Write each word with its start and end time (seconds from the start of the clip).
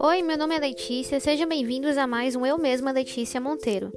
Oi, 0.00 0.22
meu 0.22 0.36
nome 0.36 0.56
é 0.56 0.58
Letícia, 0.58 1.20
sejam 1.20 1.48
bem-vindos 1.48 1.96
a 1.96 2.06
mais 2.06 2.34
um 2.34 2.44
Eu 2.44 2.58
Mesma 2.58 2.90
Letícia 2.90 3.40
Monteiro. 3.40 3.92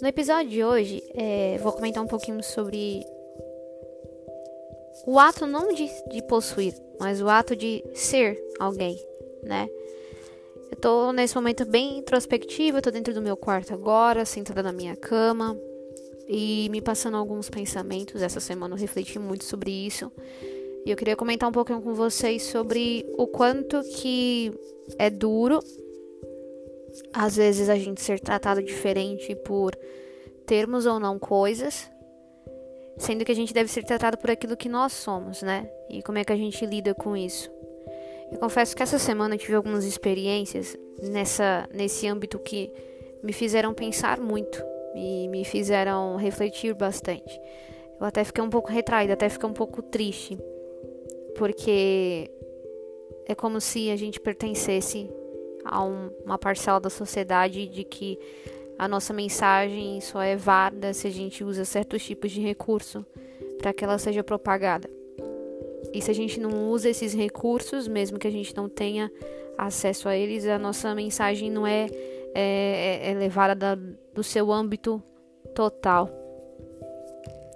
No 0.00 0.08
episódio 0.08 0.50
de 0.50 0.64
hoje, 0.64 1.02
é, 1.14 1.58
vou 1.58 1.72
comentar 1.72 2.02
um 2.02 2.06
pouquinho 2.06 2.42
sobre 2.42 3.04
o 5.06 5.18
ato 5.18 5.46
não 5.46 5.74
de, 5.74 5.90
de 6.10 6.22
possuir, 6.26 6.74
mas 6.98 7.20
o 7.20 7.28
ato 7.28 7.54
de 7.54 7.84
ser 7.94 8.42
alguém, 8.58 8.98
né? 9.42 9.68
Eu 10.70 10.76
tô 10.78 11.12
nesse 11.12 11.34
momento 11.34 11.66
bem 11.66 11.98
introspectivo, 11.98 12.78
eu 12.78 12.82
tô 12.82 12.90
dentro 12.90 13.12
do 13.12 13.20
meu 13.20 13.36
quarto 13.36 13.74
agora, 13.74 14.24
sentada 14.24 14.62
na 14.62 14.72
minha 14.72 14.96
cama 14.96 15.54
e 16.28 16.68
me 16.70 16.80
passando 16.80 17.16
alguns 17.16 17.48
pensamentos. 17.48 18.22
Essa 18.22 18.40
semana 18.40 18.74
eu 18.74 18.78
refleti 18.78 19.18
muito 19.18 19.44
sobre 19.44 19.70
isso. 19.70 20.10
E 20.84 20.90
eu 20.90 20.96
queria 20.96 21.16
comentar 21.16 21.48
um 21.48 21.52
pouquinho 21.52 21.80
com 21.80 21.94
vocês 21.94 22.42
sobre 22.44 23.04
o 23.16 23.26
quanto 23.26 23.82
que 23.82 24.52
é 24.98 25.10
duro 25.10 25.60
às 27.12 27.36
vezes 27.36 27.68
a 27.68 27.76
gente 27.76 28.00
ser 28.00 28.20
tratado 28.20 28.62
diferente 28.62 29.34
por 29.34 29.76
termos 30.46 30.86
ou 30.86 31.00
não 31.00 31.18
coisas, 31.18 31.90
sendo 32.96 33.24
que 33.24 33.32
a 33.32 33.34
gente 33.34 33.52
deve 33.52 33.70
ser 33.70 33.84
tratado 33.84 34.16
por 34.16 34.30
aquilo 34.30 34.56
que 34.56 34.68
nós 34.68 34.92
somos, 34.92 35.42
né? 35.42 35.68
E 35.90 36.02
como 36.02 36.18
é 36.18 36.24
que 36.24 36.32
a 36.32 36.36
gente 36.36 36.64
lida 36.64 36.94
com 36.94 37.16
isso? 37.16 37.50
Eu 38.30 38.38
confesso 38.38 38.74
que 38.74 38.82
essa 38.82 38.98
semana 38.98 39.34
eu 39.34 39.38
tive 39.38 39.54
algumas 39.54 39.84
experiências 39.84 40.76
nessa 41.02 41.68
nesse 41.72 42.06
âmbito 42.06 42.38
que 42.38 42.72
me 43.22 43.32
fizeram 43.32 43.74
pensar 43.74 44.18
muito 44.20 44.62
e 44.96 45.28
me 45.28 45.44
fizeram 45.44 46.16
refletir 46.16 46.74
bastante. 46.74 47.38
Eu 48.00 48.06
até 48.06 48.24
fiquei 48.24 48.42
um 48.42 48.50
pouco 48.50 48.70
retraída, 48.70 49.12
até 49.12 49.28
fiquei 49.28 49.48
um 49.48 49.52
pouco 49.52 49.82
triste 49.82 50.38
porque 51.36 52.30
é 53.26 53.34
como 53.34 53.60
se 53.60 53.90
a 53.90 53.96
gente 53.96 54.18
pertencesse 54.18 55.08
a 55.64 55.84
um, 55.84 56.10
uma 56.24 56.38
parcela 56.38 56.80
da 56.80 56.88
sociedade 56.88 57.66
de 57.66 57.84
que 57.84 58.18
a 58.78 58.88
nossa 58.88 59.12
mensagem 59.12 60.00
só 60.00 60.22
é 60.22 60.36
válida 60.36 60.92
se 60.94 61.06
a 61.06 61.10
gente 61.10 61.44
usa 61.44 61.64
certos 61.64 62.04
tipos 62.04 62.30
de 62.30 62.40
recurso 62.40 63.04
para 63.58 63.72
que 63.72 63.84
ela 63.84 63.98
seja 63.98 64.22
propagada. 64.22 64.88
E 65.92 66.00
se 66.02 66.10
a 66.10 66.14
gente 66.14 66.38
não 66.38 66.70
usa 66.70 66.90
esses 66.90 67.14
recursos, 67.14 67.88
mesmo 67.88 68.18
que 68.18 68.26
a 68.26 68.30
gente 68.30 68.54
não 68.56 68.68
tenha 68.68 69.10
acesso 69.56 70.08
a 70.08 70.16
eles, 70.16 70.46
a 70.46 70.58
nossa 70.58 70.94
mensagem 70.94 71.50
não 71.50 71.66
é, 71.66 71.86
é, 72.34 73.00
é, 73.02 73.10
é 73.10 73.14
levada 73.14 73.54
da, 73.54 73.78
do 74.16 74.24
seu 74.24 74.50
âmbito 74.50 75.00
total. 75.54 76.10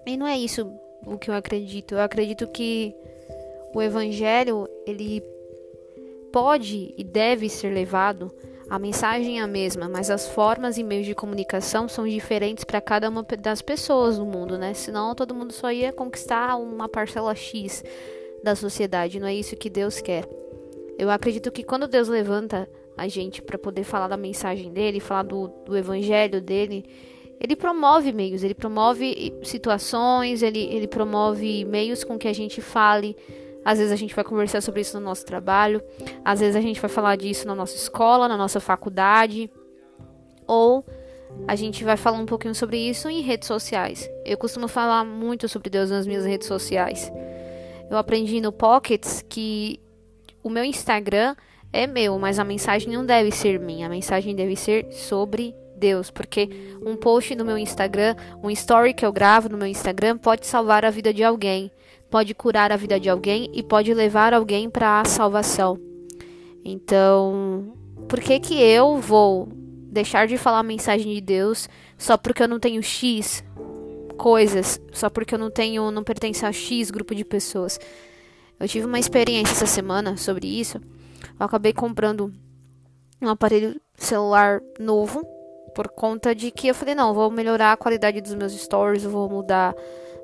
E 0.07 0.17
não 0.17 0.27
é 0.27 0.39
isso 0.39 0.71
o 1.07 1.17
que 1.19 1.31
eu 1.31 1.35
acredito. 1.35 1.95
Eu 1.95 2.01
acredito 2.01 2.47
que 2.47 2.95
o 3.75 3.81
evangelho, 3.81 4.69
ele 4.87 5.23
pode 6.31 6.95
e 6.97 7.03
deve 7.03 7.49
ser 7.49 7.73
levado, 7.73 8.31
a 8.69 8.79
mensagem 8.79 9.41
é 9.41 9.43
a 9.43 9.49
mesma, 9.49 9.89
mas 9.89 10.11
as 10.11 10.29
formas 10.29 10.79
e 10.79 10.85
meios 10.85 11.07
de 11.07 11.15
comunicação 11.15 11.89
são 11.89 12.07
diferentes 12.07 12.63
para 12.63 12.81
cada 12.81 13.09
uma 13.09 13.23
das 13.23 13.63
pessoas 13.63 14.19
no 14.19 14.27
mundo, 14.27 14.57
né? 14.57 14.75
Senão 14.75 15.15
todo 15.15 15.35
mundo 15.35 15.53
só 15.53 15.73
ia 15.73 15.93
conquistar 15.93 16.57
uma 16.57 16.89
parcela 16.89 17.35
X 17.35 17.83
da 18.45 18.55
sociedade, 18.55 19.19
não 19.19 19.27
é 19.27 19.35
isso 19.35 19.57
que 19.57 19.69
Deus 19.69 20.01
quer. 20.01 20.25
Eu 20.97 21.11
acredito 21.11 21.51
que 21.51 21.65
quando 21.65 21.89
Deus 21.89 22.07
levanta 22.07 22.69
a 23.01 23.09
gente 23.09 23.41
para 23.41 23.57
poder 23.57 23.83
falar 23.83 24.09
da 24.09 24.17
mensagem 24.17 24.71
dele, 24.73 25.01
falar 25.01 25.23
do, 25.23 25.49
do 25.65 25.77
evangelho 25.77 26.41
dele, 26.41 26.85
ele 27.41 27.57
promove 27.57 28.13
meios, 28.13 28.45
ele 28.45 28.55
promove 28.55 29.33
situações, 29.43 30.43
ele, 30.43 30.61
ele 30.65 30.87
promove 30.87 31.65
meios 31.65 32.05
com 32.05 32.19
que 32.19 32.29
a 32.29 32.33
gente 32.33 32.61
fale 32.61 33.17
às 33.65 33.79
vezes 33.79 33.93
a 33.93 33.97
gente 33.97 34.15
vai 34.15 34.25
conversar 34.25 34.61
sobre 34.63 34.81
isso 34.81 34.99
no 34.99 35.05
nosso 35.05 35.25
trabalho, 35.25 35.83
às 36.25 36.41
vezes 36.41 36.57
a 36.57 36.61
gente 36.61 36.81
vai 36.81 36.89
falar 36.89 37.17
disso 37.17 37.47
na 37.47 37.55
nossa 37.55 37.77
escola, 37.77 38.27
na 38.27 38.37
nossa 38.37 38.59
faculdade, 38.59 39.51
ou 40.47 40.85
a 41.47 41.55
gente 41.55 41.85
vai 41.85 41.97
falar 41.97 42.19
um 42.19 42.27
pouquinho 42.27 42.55
sobre 42.55 42.79
isso 42.79 43.09
em 43.09 43.21
redes 43.21 43.47
sociais. 43.47 44.11
Eu 44.25 44.39
costumo 44.39 44.67
falar 44.67 45.05
muito 45.05 45.49
sobre 45.49 45.69
Deus 45.69 45.91
nas 45.91 46.07
minhas 46.07 46.25
redes 46.25 46.49
sociais. 46.49 47.13
Eu 47.91 47.99
aprendi 47.99 48.41
no 48.41 48.51
Pockets 48.51 49.23
que 49.29 49.79
o 50.43 50.49
meu 50.49 50.65
Instagram 50.65 51.37
é 51.73 51.87
meu, 51.87 52.19
mas 52.19 52.39
a 52.39 52.45
mensagem 52.45 52.93
não 52.93 53.05
deve 53.05 53.31
ser 53.31 53.59
minha, 53.61 53.87
a 53.87 53.91
mensagem 53.91 54.35
deve 54.35 54.57
ser 54.57 54.93
sobre 54.93 55.55
Deus, 55.77 56.11
porque 56.11 56.49
um 56.85 56.97
post 56.97 57.35
no 57.35 57.45
meu 57.45 57.57
Instagram, 57.57 58.15
um 58.43 58.51
story 58.51 58.93
que 58.93 59.05
eu 59.05 59.13
gravo 59.13 59.49
no 59.49 59.57
meu 59.57 59.67
Instagram 59.67 60.19
pode 60.19 60.47
salvar 60.47 60.85
a 60.85 60.91
vida 60.91 61.13
de 61.13 61.25
alguém 61.25 61.71
pode 62.11 62.35
curar 62.35 62.73
a 62.73 62.77
vida 62.77 62.99
de 62.99 63.09
alguém 63.09 63.49
e 63.55 63.63
pode 63.63 63.95
levar 63.95 64.35
alguém 64.35 64.69
para 64.69 65.01
a 65.01 65.05
salvação. 65.05 65.79
Então, 66.65 67.73
por 68.09 68.21
que 68.21 68.41
que 68.41 68.61
eu 68.61 68.99
vou 68.99 69.49
deixar 69.87 70.27
de 70.27 70.37
falar 70.37 70.59
a 70.59 70.65
mensagem 70.65 71.15
de 71.15 71.21
Deus 71.21 71.69
só 71.97 72.17
porque 72.17 72.43
eu 72.43 72.49
não 72.49 72.59
tenho 72.59 72.83
X 72.83 73.45
coisas, 74.19 74.81
só 74.93 75.09
porque 75.09 75.35
eu 75.35 75.39
não 75.39 75.51
tenho, 75.51 75.91
não 75.91 76.03
pertenço 76.03 76.45
a 76.45 76.53
X 76.53 76.91
grupo 76.91 77.15
de 77.15 77.25
pessoas? 77.25 77.79
Eu 78.59 78.69
tive 78.69 78.85
uma 78.85 78.99
experiência 78.99 79.53
essa 79.53 79.67
semana 79.67 80.17
sobre 80.17 80.47
isso. 80.47 80.79
Eu 81.41 81.47
acabei 81.47 81.73
comprando 81.73 82.31
um 83.21 83.29
aparelho 83.29 83.81
celular 83.97 84.61
novo 84.79 85.25
por 85.75 85.89
conta 85.89 86.35
de 86.35 86.51
que 86.51 86.69
eu 86.69 86.75
falei, 86.75 86.95
não, 86.95 87.15
vou 87.15 87.31
melhorar 87.31 87.73
a 87.73 87.77
qualidade 87.77 88.21
dos 88.21 88.35
meus 88.35 88.53
stories, 88.53 89.05
vou 89.05 89.29
mudar 89.29 89.75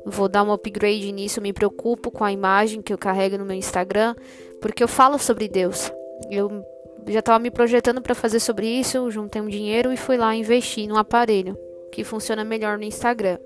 vou 0.07 0.29
dar 0.29 0.45
um 0.45 0.53
upgrade 0.53 1.11
nisso, 1.11 1.41
me 1.41 1.53
preocupo 1.53 2.13
com 2.13 2.23
a 2.23 2.31
imagem 2.31 2.81
que 2.81 2.93
eu 2.93 2.99
carrego 2.99 3.37
no 3.37 3.45
meu 3.45 3.57
Instagram, 3.57 4.15
porque 4.61 4.83
eu 4.83 4.87
falo 4.87 5.19
sobre 5.19 5.49
Deus. 5.49 5.93
Eu 6.31 6.65
já 7.09 7.19
estava 7.19 7.41
me 7.41 7.51
projetando 7.51 8.01
para 8.01 8.15
fazer 8.15 8.39
sobre 8.39 8.69
isso, 8.69 9.11
juntei 9.11 9.43
um 9.43 9.49
dinheiro 9.49 9.93
e 9.93 9.97
fui 9.97 10.17
lá 10.17 10.35
investir 10.35 10.89
num 10.89 10.97
aparelho 10.97 11.59
que 11.91 12.05
funciona 12.05 12.45
melhor 12.45 12.79
no 12.79 12.85
Instagram. 12.85 13.39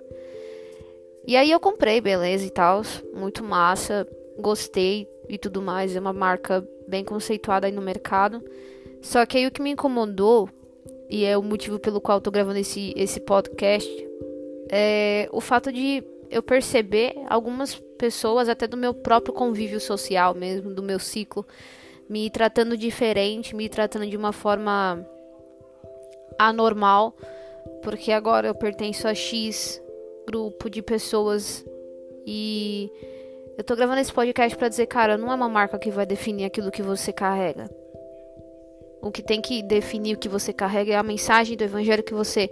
E 1.26 1.34
aí 1.34 1.50
eu 1.50 1.58
comprei, 1.58 2.00
beleza 2.00 2.44
e 2.44 2.50
tal, 2.50 2.82
muito 3.14 3.42
massa, 3.42 4.06
gostei 4.38 5.08
e 5.28 5.38
tudo 5.38 5.62
mais, 5.62 5.96
é 5.96 6.00
uma 6.00 6.12
marca 6.12 6.66
bem 6.90 7.04
conceituada 7.04 7.66
aí 7.66 7.72
no 7.72 7.80
mercado. 7.80 8.42
Só 9.00 9.24
que 9.24 9.38
aí 9.38 9.46
o 9.46 9.50
que 9.50 9.62
me 9.62 9.70
incomodou, 9.70 10.50
e 11.08 11.24
é 11.24 11.38
o 11.38 11.42
motivo 11.42 11.78
pelo 11.78 12.00
qual 12.00 12.18
eu 12.18 12.22
tô 12.22 12.30
gravando 12.30 12.58
esse, 12.58 12.92
esse 12.96 13.20
podcast, 13.20 13.88
é 14.70 15.28
o 15.32 15.40
fato 15.40 15.72
de 15.72 16.04
eu 16.30 16.42
perceber 16.42 17.14
algumas 17.28 17.74
pessoas, 17.96 18.48
até 18.48 18.66
do 18.66 18.76
meu 18.76 18.92
próprio 18.92 19.32
convívio 19.32 19.80
social 19.80 20.34
mesmo, 20.34 20.74
do 20.74 20.82
meu 20.82 20.98
ciclo, 20.98 21.46
me 22.08 22.28
tratando 22.28 22.76
diferente, 22.76 23.54
me 23.54 23.68
tratando 23.68 24.06
de 24.06 24.16
uma 24.16 24.32
forma 24.32 25.04
anormal, 26.38 27.16
porque 27.82 28.12
agora 28.12 28.48
eu 28.48 28.54
pertenço 28.54 29.08
a 29.08 29.14
X 29.14 29.82
grupo 30.26 30.70
de 30.70 30.82
pessoas 30.82 31.64
e 32.26 32.90
eu 33.60 33.64
tô 33.64 33.76
gravando 33.76 34.00
esse 34.00 34.12
podcast 34.12 34.56
para 34.56 34.68
dizer, 34.68 34.86
cara, 34.86 35.18
não 35.18 35.30
é 35.30 35.34
uma 35.34 35.48
marca 35.48 35.78
que 35.78 35.90
vai 35.90 36.06
definir 36.06 36.44
aquilo 36.44 36.70
que 36.70 36.82
você 36.82 37.12
carrega. 37.12 37.70
O 39.02 39.10
que 39.10 39.22
tem 39.22 39.40
que 39.40 39.62
definir 39.62 40.14
o 40.14 40.18
que 40.18 40.28
você 40.28 40.52
carrega 40.52 40.92
é 40.92 40.96
a 40.96 41.02
mensagem 41.02 41.56
do 41.56 41.64
evangelho 41.64 42.02
que 42.02 42.14
você 42.14 42.50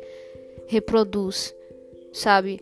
reproduz, 0.67 1.55
sabe? 2.13 2.61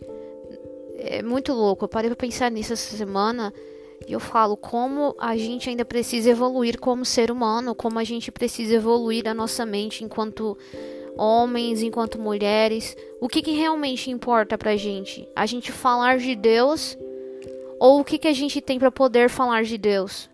é 0.97 1.21
muito 1.21 1.53
louco. 1.53 1.85
Eu 1.85 1.89
parei 1.89 2.09
pra 2.09 2.15
pensar 2.15 2.49
nisso 2.49 2.73
essa 2.73 2.95
semana 2.95 3.53
e 4.07 4.13
eu 4.13 4.19
falo 4.19 4.57
como 4.57 5.15
a 5.19 5.37
gente 5.37 5.69
ainda 5.69 5.85
precisa 5.85 6.29
evoluir 6.29 6.79
como 6.79 7.05
ser 7.05 7.31
humano, 7.31 7.75
como 7.75 7.99
a 7.99 8.03
gente 8.03 8.31
precisa 8.31 8.75
evoluir 8.75 9.27
a 9.27 9.33
nossa 9.33 9.65
mente 9.65 10.03
enquanto 10.03 10.57
homens, 11.17 11.81
enquanto 11.81 12.19
mulheres. 12.19 12.95
O 13.21 13.27
que, 13.27 13.41
que 13.41 13.51
realmente 13.51 14.09
importa 14.09 14.57
pra 14.57 14.75
gente? 14.75 15.27
A 15.35 15.45
gente 15.45 15.71
falar 15.71 16.17
de 16.17 16.35
Deus 16.35 16.97
ou 17.79 17.99
o 17.99 18.03
que, 18.03 18.17
que 18.17 18.27
a 18.27 18.33
gente 18.33 18.61
tem 18.61 18.79
para 18.79 18.91
poder 18.91 19.29
falar 19.29 19.63
de 19.63 19.77
Deus? 19.77 20.29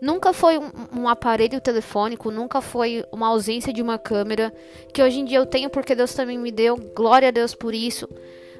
Nunca 0.00 0.32
foi 0.32 0.58
um, 0.58 0.70
um, 0.94 1.08
aparelho 1.08 1.60
telefônico, 1.60 2.30
nunca 2.30 2.60
foi 2.60 3.04
uma 3.10 3.28
ausência 3.28 3.72
de 3.72 3.80
uma 3.80 3.98
câmera, 3.98 4.52
que 4.92 5.02
hoje 5.02 5.20
em 5.20 5.24
dia 5.24 5.38
eu 5.38 5.46
tenho 5.46 5.70
porque 5.70 5.94
Deus 5.94 6.12
também 6.14 6.38
me 6.38 6.52
deu, 6.52 6.76
glória 6.76 7.28
a 7.28 7.30
Deus 7.30 7.54
por 7.54 7.74
isso. 7.74 8.08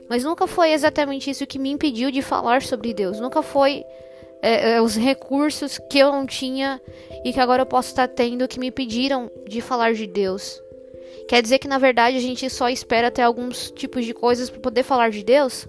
Mas 0.09 0.25
nunca 0.25 0.47
foi 0.47 0.73
exatamente 0.73 1.31
isso 1.31 1.47
que 1.47 1.59
me 1.59 1.71
impediu 1.71 2.11
de 2.11 2.23
falar 2.23 2.63
sobre 2.63 2.95
Deus. 2.95 3.21
Nunca 3.21 3.43
foi 3.43 3.85
é, 4.41 4.73
é, 4.73 4.83
os 4.83 4.97
recursos 4.97 5.79
que 5.91 5.99
eu 5.99 6.13
não 6.13 6.25
tinha 6.25 6.81
e 7.25 7.33
que 7.33 7.41
agora 7.41 7.63
eu 7.63 7.67
posso 7.67 7.91
estar 7.91 8.09
tendo 8.09 8.49
que 8.49 8.61
me 8.61 8.71
pediram 8.71 9.31
de 9.47 9.61
falar 9.61 9.93
de 9.93 10.07
Deus. 10.07 10.63
Quer 11.29 11.43
dizer 11.43 11.59
que 11.59 11.69
na 11.69 11.79
verdade 11.79 12.17
a 12.17 12.21
gente 12.21 12.49
só 12.49 12.69
espera 12.69 13.11
ter 13.11 13.23
alguns 13.23 13.71
tipos 13.73 14.05
de 14.05 14.15
coisas 14.15 14.49
para 14.49 14.61
poder 14.61 14.85
falar 14.85 15.11
de 15.11 15.25
Deus? 15.25 15.69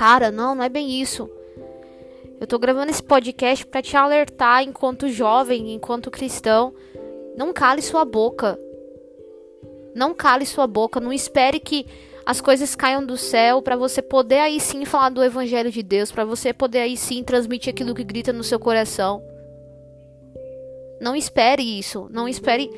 Cara, 0.00 0.30
não, 0.30 0.54
não 0.54 0.64
é 0.64 0.70
bem 0.70 0.98
isso. 0.98 1.28
Eu 2.40 2.46
tô 2.46 2.58
gravando 2.58 2.90
esse 2.90 3.02
podcast 3.02 3.66
para 3.66 3.82
te 3.82 3.98
alertar 3.98 4.62
enquanto 4.62 5.10
jovem, 5.10 5.74
enquanto 5.74 6.10
cristão, 6.10 6.72
não 7.36 7.52
cale 7.52 7.82
sua 7.82 8.02
boca. 8.02 8.58
Não 9.94 10.14
cale 10.14 10.46
sua 10.46 10.66
boca, 10.66 11.00
não 11.00 11.12
espere 11.12 11.60
que 11.60 11.84
as 12.24 12.40
coisas 12.40 12.74
caiam 12.74 13.04
do 13.04 13.18
céu 13.18 13.60
para 13.60 13.76
você 13.76 14.00
poder 14.00 14.38
aí 14.38 14.58
sim 14.58 14.86
falar 14.86 15.10
do 15.10 15.22
evangelho 15.22 15.70
de 15.70 15.82
Deus, 15.82 16.10
para 16.10 16.24
você 16.24 16.50
poder 16.50 16.78
aí 16.78 16.96
sim 16.96 17.22
transmitir 17.22 17.70
aquilo 17.70 17.94
que 17.94 18.02
grita 18.02 18.32
no 18.32 18.42
seu 18.42 18.58
coração. 18.58 19.22
Não 20.98 21.14
espere 21.14 21.78
isso, 21.78 22.08
não 22.10 22.26
espere 22.26 22.70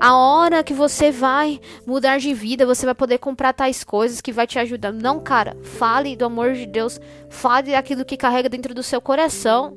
a 0.00 0.16
hora 0.16 0.64
que 0.64 0.72
você 0.72 1.10
vai 1.10 1.60
mudar 1.86 2.18
de 2.18 2.32
vida, 2.32 2.64
você 2.64 2.86
vai 2.86 2.94
poder 2.94 3.18
comprar 3.18 3.52
tais 3.52 3.84
coisas 3.84 4.22
que 4.22 4.32
vai 4.32 4.46
te 4.46 4.58
ajudar. 4.58 4.92
Não, 4.92 5.20
cara, 5.20 5.54
fale 5.62 6.16
do 6.16 6.24
amor 6.24 6.54
de 6.54 6.64
Deus, 6.64 6.98
fale 7.28 7.72
daquilo 7.72 8.04
que 8.04 8.16
carrega 8.16 8.48
dentro 8.48 8.72
do 8.72 8.82
seu 8.82 8.98
coração. 8.98 9.74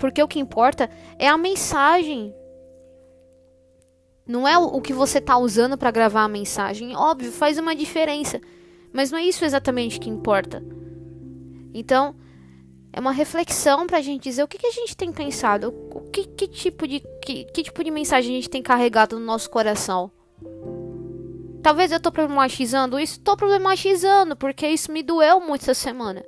Porque 0.00 0.20
o 0.20 0.26
que 0.26 0.40
importa 0.40 0.90
é 1.20 1.28
a 1.28 1.38
mensagem. 1.38 2.34
Não 4.26 4.48
é 4.48 4.58
o 4.58 4.80
que 4.80 4.92
você 4.92 5.18
está 5.18 5.38
usando 5.38 5.78
para 5.78 5.92
gravar 5.92 6.24
a 6.24 6.28
mensagem. 6.28 6.96
Óbvio, 6.96 7.30
faz 7.30 7.58
uma 7.58 7.76
diferença. 7.76 8.40
Mas 8.92 9.10
não 9.12 9.18
é 9.18 9.22
isso 9.22 9.44
exatamente 9.44 10.00
que 10.00 10.10
importa. 10.10 10.60
Então, 11.72 12.16
é 12.94 13.00
uma 13.00 13.10
reflexão 13.10 13.88
para 13.88 13.98
a 13.98 14.00
gente 14.00 14.22
dizer 14.22 14.44
o 14.44 14.48
que, 14.48 14.56
que, 14.56 14.68
a 14.68 14.70
gente 14.70 14.96
tem 14.96 15.12
pensado, 15.12 15.74
o 15.92 16.00
que, 16.12 16.28
que 16.28 16.46
tipo 16.46 16.86
de 16.86 17.00
que, 17.20 17.44
que, 17.46 17.64
tipo 17.64 17.82
de 17.82 17.90
mensagem 17.90 18.30
a 18.30 18.34
gente 18.36 18.48
tem 18.48 18.62
carregado 18.62 19.18
no 19.18 19.26
nosso 19.26 19.50
coração. 19.50 20.12
Talvez 21.60 21.90
eu 21.90 21.98
tô 21.98 22.12
problematizando 22.12 23.00
isso, 23.00 23.18
tô 23.20 23.36
problematizando 23.36 24.36
porque 24.36 24.68
isso 24.68 24.92
me 24.92 25.02
doeu 25.02 25.40
muito 25.40 25.62
essa 25.62 25.74
semana. 25.74 26.24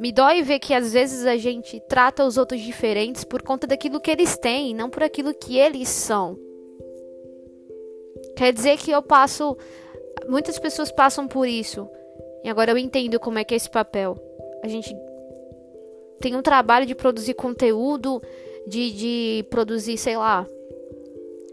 Me 0.00 0.10
dói 0.10 0.42
ver 0.42 0.58
que 0.58 0.72
às 0.72 0.94
vezes 0.94 1.26
a 1.26 1.36
gente 1.36 1.78
trata 1.80 2.24
os 2.24 2.38
outros 2.38 2.62
diferentes 2.62 3.24
por 3.24 3.42
conta 3.42 3.66
daquilo 3.66 4.00
que 4.00 4.10
eles 4.10 4.38
têm, 4.38 4.74
não 4.74 4.88
por 4.88 5.02
aquilo 5.02 5.34
que 5.34 5.58
eles 5.58 5.88
são. 5.90 6.38
Quer 8.36 8.54
dizer 8.54 8.78
que 8.78 8.90
eu 8.90 9.02
passo. 9.02 9.54
Muitas 10.26 10.58
pessoas 10.58 10.90
passam 10.90 11.28
por 11.28 11.46
isso. 11.46 11.86
E 12.42 12.48
agora 12.48 12.70
eu 12.70 12.78
entendo 12.78 13.20
como 13.20 13.38
é 13.38 13.44
que 13.44 13.52
é 13.52 13.56
esse 13.56 13.68
papel. 13.68 14.16
A 14.62 14.68
gente 14.68 14.94
tem 16.20 16.34
um 16.34 16.42
trabalho 16.42 16.86
de 16.86 16.94
produzir 16.94 17.34
conteúdo, 17.34 18.22
de, 18.66 18.92
de 18.92 19.46
produzir, 19.50 19.96
sei 19.96 20.16
lá, 20.16 20.46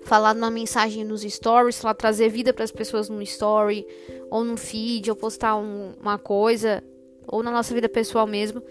falar 0.04 0.36
uma 0.36 0.52
mensagem 0.52 1.04
nos 1.04 1.22
stories, 1.22 1.82
lá, 1.82 1.94
trazer 1.94 2.30
vida 2.30 2.54
para 2.54 2.64
as 2.64 2.72
pessoas 2.72 3.10
no 3.10 3.22
story, 3.22 3.86
ou 4.30 4.44
no 4.44 4.58
feed, 4.58 5.10
ou 5.10 5.16
postar 5.16 5.56
um, 5.56 5.94
uma 6.00 6.18
coisa, 6.18 6.84
ou 7.28 7.42
na 7.42 7.52
nossa 7.52 7.74
vida 7.74 7.90
pessoal 7.90 8.28
mesmo, 8.28 8.62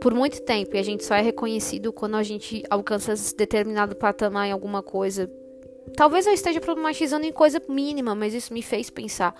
por 0.00 0.14
muito 0.14 0.40
tempo. 0.42 0.76
E 0.76 0.78
a 0.78 0.82
gente 0.82 1.04
só 1.04 1.14
é 1.14 1.20
reconhecido 1.20 1.92
quando 1.92 2.16
a 2.16 2.22
gente 2.22 2.62
alcança 2.70 3.14
determinado 3.36 3.96
patamar 3.96 4.48
em 4.48 4.52
alguma 4.52 4.82
coisa. 4.82 5.30
Talvez 5.96 6.26
eu 6.26 6.32
esteja 6.32 6.60
problematizando 6.60 7.26
em 7.26 7.32
coisa 7.32 7.60
mínima, 7.68 8.14
mas 8.14 8.34
isso 8.34 8.54
me 8.54 8.62
fez 8.62 8.88
pensar 8.88 9.34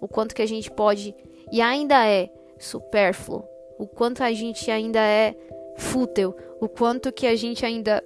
o 0.00 0.08
quanto 0.08 0.34
que 0.34 0.42
a 0.42 0.46
gente 0.46 0.70
pode 0.70 1.14
e 1.52 1.60
ainda 1.60 2.06
é 2.06 2.32
supérfluo 2.58 3.51
o 3.82 3.86
quanto 3.88 4.22
a 4.22 4.32
gente 4.32 4.70
ainda 4.70 5.00
é 5.00 5.34
fútil, 5.76 6.32
o 6.60 6.68
quanto 6.68 7.12
que 7.12 7.26
a 7.26 7.34
gente 7.34 7.66
ainda 7.66 8.00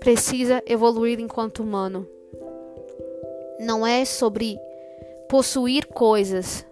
precisa 0.00 0.60
evoluir 0.66 1.20
enquanto 1.20 1.62
humano. 1.62 2.04
Não 3.60 3.86
é 3.86 4.04
sobre 4.04 4.58
possuir 5.28 5.86
coisas, 5.86 6.66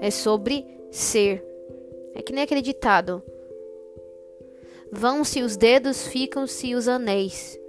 é 0.00 0.10
sobre 0.10 0.66
ser. 0.90 1.44
É 2.14 2.22
que 2.22 2.32
nem 2.32 2.42
aquele 2.42 2.62
ditado: 2.62 3.22
Vão-se 4.90 5.42
os 5.42 5.58
dedos, 5.58 6.06
ficam-se 6.06 6.74
os 6.74 6.88
anéis. 6.88 7.60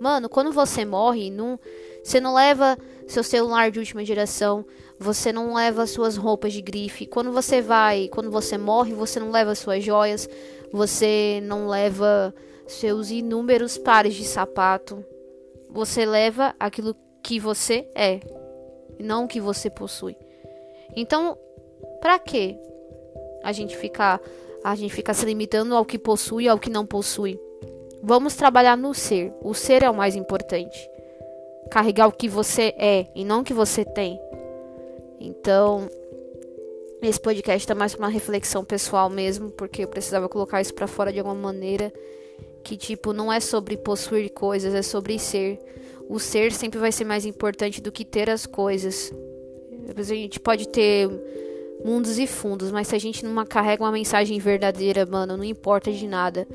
Mano, 0.00 0.26
quando 0.30 0.52
você 0.52 0.86
morre, 0.86 1.30
não, 1.30 1.60
você 2.02 2.18
não 2.18 2.32
leva 2.32 2.78
seu 3.06 3.22
celular 3.22 3.70
de 3.70 3.78
última 3.78 4.06
geração, 4.06 4.64
você 4.98 5.32
não 5.32 5.54
leva 5.54 5.86
suas 5.86 6.16
roupas 6.16 6.52
de 6.52 6.60
grife. 6.60 7.06
Quando 7.06 7.30
você 7.30 7.60
vai, 7.60 8.08
quando 8.08 8.30
você 8.30 8.58
morre, 8.58 8.92
você 8.92 9.20
não 9.20 9.30
leva 9.30 9.54
suas 9.54 9.84
joias, 9.84 10.28
você 10.72 11.40
não 11.44 11.68
leva 11.68 12.34
seus 12.66 13.10
inúmeros 13.10 13.78
pares 13.78 14.14
de 14.14 14.24
sapato. 14.24 15.04
Você 15.70 16.04
leva 16.04 16.54
aquilo 16.58 16.96
que 17.22 17.38
você 17.38 17.88
é, 17.94 18.20
não 18.98 19.24
o 19.24 19.28
que 19.28 19.40
você 19.40 19.70
possui. 19.70 20.16
Então, 20.96 21.38
para 22.00 22.18
que 22.18 22.58
a 23.42 23.52
gente 23.52 23.76
ficar 23.76 24.20
a 24.64 24.74
gente 24.74 24.92
ficar 24.92 25.14
se 25.14 25.24
limitando 25.24 25.74
ao 25.74 25.84
que 25.84 25.98
possui, 25.98 26.48
ao 26.48 26.58
que 26.58 26.68
não 26.68 26.84
possui? 26.84 27.40
Vamos 28.02 28.34
trabalhar 28.34 28.76
no 28.76 28.92
ser. 28.92 29.32
O 29.40 29.54
ser 29.54 29.82
é 29.82 29.90
o 29.90 29.94
mais 29.94 30.16
importante. 30.16 30.90
Carregar 31.70 32.08
o 32.08 32.12
que 32.12 32.28
você 32.28 32.74
é 32.76 33.06
e 33.14 33.24
não 33.24 33.40
o 33.40 33.44
que 33.44 33.54
você 33.54 33.84
tem. 33.84 34.20
Então, 35.20 35.88
esse 37.02 37.20
podcast 37.20 37.66
tá 37.66 37.74
mais 37.74 37.94
pra 37.94 38.04
uma 38.04 38.10
reflexão 38.10 38.64
pessoal 38.64 39.08
mesmo, 39.08 39.50
porque 39.50 39.84
eu 39.84 39.88
precisava 39.88 40.28
colocar 40.28 40.60
isso 40.60 40.74
para 40.74 40.86
fora 40.86 41.12
de 41.12 41.18
alguma 41.18 41.34
maneira. 41.34 41.92
Que, 42.64 42.76
tipo, 42.76 43.12
não 43.12 43.32
é 43.32 43.40
sobre 43.40 43.76
possuir 43.76 44.30
coisas, 44.30 44.74
é 44.74 44.82
sobre 44.82 45.18
ser. 45.18 45.58
O 46.08 46.18
ser 46.18 46.52
sempre 46.52 46.78
vai 46.78 46.90
ser 46.90 47.04
mais 47.04 47.24
importante 47.24 47.80
do 47.80 47.92
que 47.92 48.04
ter 48.04 48.28
as 48.28 48.46
coisas. 48.46 49.12
A 49.96 50.02
gente 50.02 50.40
pode 50.40 50.68
ter 50.68 51.08
mundos 51.84 52.18
e 52.18 52.26
fundos, 52.26 52.70
mas 52.70 52.88
se 52.88 52.96
a 52.96 52.98
gente 52.98 53.24
não 53.24 53.44
carrega 53.46 53.84
uma 53.84 53.92
mensagem 53.92 54.38
verdadeira, 54.38 55.06
mano, 55.06 55.36
não 55.36 55.44
importa 55.44 55.92
de 55.92 56.06
nada. 56.06 56.46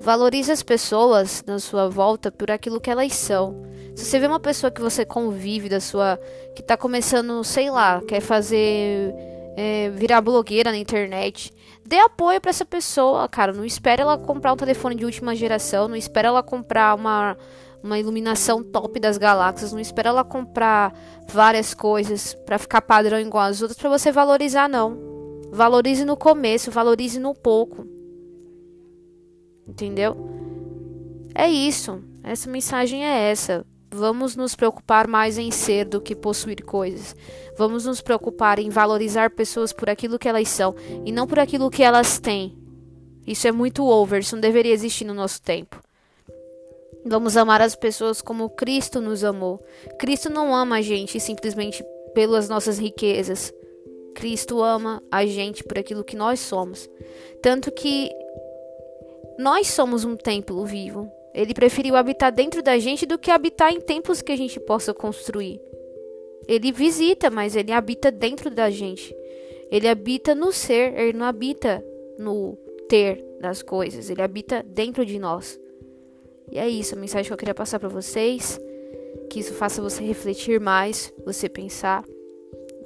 Valorize 0.00 0.50
as 0.50 0.62
pessoas 0.62 1.42
na 1.46 1.58
sua 1.58 1.88
volta 1.88 2.30
por 2.32 2.50
aquilo 2.50 2.80
que 2.80 2.90
elas 2.90 3.12
são. 3.14 3.62
Se 3.94 4.04
você 4.04 4.18
vê 4.18 4.26
uma 4.26 4.40
pessoa 4.40 4.70
que 4.70 4.80
você 4.80 5.04
convive 5.04 5.68
da 5.68 5.80
sua. 5.80 6.18
que 6.54 6.62
tá 6.62 6.76
começando, 6.76 7.42
sei 7.44 7.70
lá, 7.70 8.02
quer 8.02 8.20
fazer. 8.20 9.14
É, 9.56 9.88
virar 9.90 10.20
blogueira 10.20 10.72
na 10.72 10.78
internet. 10.78 11.52
Dê 11.86 11.98
apoio 11.98 12.40
para 12.40 12.50
essa 12.50 12.64
pessoa, 12.64 13.28
cara. 13.28 13.52
Não 13.52 13.64
espere 13.64 14.02
ela 14.02 14.18
comprar 14.18 14.52
um 14.52 14.56
telefone 14.56 14.96
de 14.96 15.04
última 15.04 15.36
geração. 15.36 15.86
Não 15.86 15.94
espere 15.94 16.26
ela 16.26 16.42
comprar 16.42 16.96
uma, 16.96 17.36
uma 17.80 17.96
iluminação 17.98 18.64
top 18.64 18.98
das 18.98 19.16
galáxias. 19.16 19.72
Não 19.72 19.78
espere 19.78 20.08
ela 20.08 20.24
comprar 20.24 20.92
várias 21.28 21.72
coisas 21.72 22.34
para 22.34 22.58
ficar 22.58 22.82
padrão 22.82 23.20
igual 23.20 23.44
as 23.44 23.62
outras 23.62 23.78
para 23.78 23.90
você 23.90 24.10
valorizar, 24.10 24.68
não. 24.68 24.98
Valorize 25.52 26.04
no 26.04 26.16
começo, 26.16 26.72
valorize 26.72 27.20
no 27.20 27.32
pouco. 27.32 27.86
Entendeu? 29.68 30.16
É 31.32 31.48
isso. 31.48 32.02
Essa 32.24 32.50
mensagem 32.50 33.06
é 33.06 33.30
essa. 33.30 33.64
Vamos 33.96 34.34
nos 34.34 34.56
preocupar 34.56 35.06
mais 35.06 35.38
em 35.38 35.52
ser 35.52 35.84
do 35.84 36.00
que 36.00 36.16
possuir 36.16 36.64
coisas. 36.64 37.14
Vamos 37.56 37.84
nos 37.84 38.00
preocupar 38.00 38.58
em 38.58 38.68
valorizar 38.68 39.30
pessoas 39.30 39.72
por 39.72 39.88
aquilo 39.88 40.18
que 40.18 40.28
elas 40.28 40.48
são 40.48 40.74
e 41.04 41.12
não 41.12 41.28
por 41.28 41.38
aquilo 41.38 41.70
que 41.70 41.80
elas 41.80 42.18
têm. 42.18 42.58
Isso 43.24 43.46
é 43.46 43.52
muito 43.52 43.84
over, 43.86 44.20
isso 44.20 44.34
não 44.34 44.40
deveria 44.40 44.72
existir 44.72 45.04
no 45.04 45.14
nosso 45.14 45.40
tempo. 45.40 45.80
Vamos 47.06 47.36
amar 47.36 47.62
as 47.62 47.76
pessoas 47.76 48.20
como 48.20 48.50
Cristo 48.50 49.00
nos 49.00 49.22
amou. 49.22 49.64
Cristo 49.96 50.28
não 50.28 50.52
ama 50.52 50.78
a 50.78 50.82
gente 50.82 51.20
simplesmente 51.20 51.84
pelas 52.14 52.48
nossas 52.48 52.78
riquezas. 52.78 53.54
Cristo 54.16 54.60
ama 54.60 55.00
a 55.08 55.24
gente 55.24 55.62
por 55.62 55.78
aquilo 55.78 56.02
que 56.02 56.16
nós 56.16 56.40
somos. 56.40 56.90
Tanto 57.40 57.70
que 57.70 58.10
nós 59.38 59.68
somos 59.68 60.04
um 60.04 60.16
templo 60.16 60.66
vivo. 60.66 61.08
Ele 61.34 61.52
preferiu 61.52 61.96
habitar 61.96 62.32
dentro 62.32 62.62
da 62.62 62.78
gente 62.78 63.04
do 63.04 63.18
que 63.18 63.30
habitar 63.30 63.72
em 63.72 63.80
templos 63.80 64.22
que 64.22 64.30
a 64.30 64.36
gente 64.36 64.60
possa 64.60 64.94
construir. 64.94 65.60
Ele 66.46 66.70
visita, 66.70 67.30
mas 67.30 67.56
ele 67.56 67.72
habita 67.72 68.10
dentro 68.10 68.50
da 68.50 68.70
gente. 68.70 69.14
Ele 69.70 69.88
habita 69.88 70.34
no 70.34 70.52
ser, 70.52 70.96
ele 70.98 71.18
não 71.18 71.26
habita 71.26 71.84
no 72.18 72.56
ter 72.88 73.24
das 73.40 73.62
coisas, 73.62 74.08
ele 74.08 74.22
habita 74.22 74.62
dentro 74.62 75.04
de 75.04 75.18
nós. 75.18 75.58
E 76.52 76.58
é 76.58 76.68
isso, 76.68 76.94
a 76.94 76.98
mensagem 76.98 77.26
que 77.26 77.32
eu 77.32 77.36
queria 77.36 77.54
passar 77.54 77.80
para 77.80 77.88
vocês, 77.88 78.60
que 79.30 79.40
isso 79.40 79.54
faça 79.54 79.82
você 79.82 80.04
refletir 80.04 80.60
mais, 80.60 81.12
você 81.24 81.48
pensar. 81.48 82.04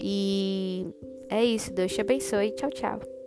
E 0.00 0.86
é 1.28 1.44
isso, 1.44 1.72
Deus 1.72 1.92
te 1.92 2.00
abençoe. 2.00 2.52
Tchau, 2.52 2.70
tchau. 2.70 3.17